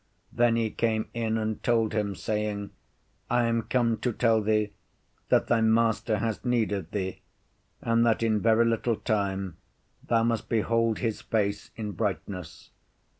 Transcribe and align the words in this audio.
Then 0.33 0.55
he 0.55 0.71
came 0.71 1.09
in 1.13 1.37
and 1.37 1.61
told 1.61 1.93
him, 1.93 2.15
saying, 2.15 2.71
I 3.29 3.43
am 3.45 3.61
come 3.61 3.97
to 3.97 4.11
tell 4.11 4.41
thee 4.41 4.73
that 5.29 5.45
thy 5.45 5.61
Master 5.61 6.17
has 6.17 6.43
need 6.43 6.71
of 6.71 6.89
thee, 6.89 7.21
and 7.83 8.03
that 8.03 8.23
in 8.23 8.41
very 8.41 8.65
little 8.65 8.95
time 8.95 9.57
thou 10.03 10.23
must 10.23 10.49
behold 10.49 10.97
his 10.97 11.21
face 11.21 11.69
in 11.75 11.91
brightness. 11.91 12.71